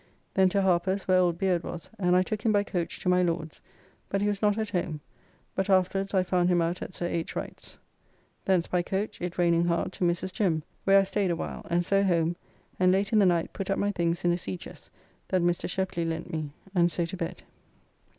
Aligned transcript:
Then 0.33 0.49
to 0.49 0.63
Harper's 0.63 1.07
where 1.07 1.19
old 1.19 1.37
Beard 1.37 1.63
was 1.63 1.91
and 1.99 2.15
I 2.15 2.23
took 2.23 2.41
him 2.41 2.51
by 2.51 2.63
coach 2.63 2.99
to 3.01 3.07
my 3.07 3.21
Lord's, 3.21 3.61
but 4.09 4.19
he 4.19 4.27
was 4.27 4.41
not 4.41 4.57
at 4.57 4.71
home, 4.71 4.99
but 5.53 5.69
afterwards 5.69 6.15
I 6.15 6.23
found 6.23 6.49
him 6.49 6.59
out 6.59 6.81
at 6.81 6.95
Sir 6.95 7.05
H. 7.05 7.35
Wright's. 7.35 7.77
Thence 8.45 8.65
by 8.65 8.81
coach, 8.81 9.21
it 9.21 9.37
raining 9.37 9.65
hard, 9.65 9.91
to 9.93 10.03
Mrs. 10.03 10.33
Jem, 10.33 10.63
where 10.85 10.97
I 10.99 11.03
staid 11.03 11.29
a 11.29 11.35
while, 11.35 11.67
and 11.69 11.85
so 11.85 12.01
home, 12.03 12.35
and 12.79 12.91
late 12.91 13.13
in 13.13 13.19
the 13.19 13.27
night 13.27 13.53
put 13.53 13.69
up 13.69 13.77
my 13.77 13.91
things 13.91 14.25
in 14.25 14.31
a 14.31 14.39
sea 14.39 14.57
chest 14.57 14.89
that 15.27 15.43
Mr. 15.43 15.69
Sheply 15.69 16.03
lent 16.03 16.31
me, 16.33 16.49
and 16.73 16.91
so 16.91 17.05
to 17.05 17.15
bed. 17.15 17.43